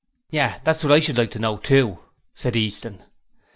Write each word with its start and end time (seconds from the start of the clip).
'Yes; 0.31 0.59
that's 0.63 0.83
what 0.83 0.91
I 0.93 0.99
should 0.99 1.19
like 1.19 1.29
to 1.29 1.37
know 1.37 1.57
too,' 1.57 1.99
said 2.33 2.55
Easton. 2.55 3.03